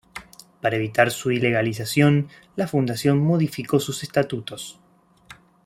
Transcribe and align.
Para 0.61 0.77
evitar 0.77 1.11
su 1.11 1.29
ilegalización 1.29 2.27
la 2.55 2.67
fundación 2.67 3.19
modificó 3.19 3.79
sus 3.79 4.01
estatutos. 4.01 4.79